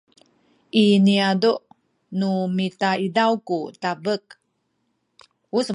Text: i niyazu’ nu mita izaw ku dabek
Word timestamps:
i 0.83 0.83
niyazu’ 1.05 1.53
nu 2.17 2.29
mita 2.55 2.91
izaw 3.07 3.33
ku 3.47 3.57
dabek 3.81 4.25